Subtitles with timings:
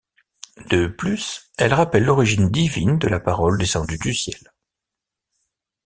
[0.71, 4.51] De plus, elle rappelle l'origine divine de la parole descendue du ciel.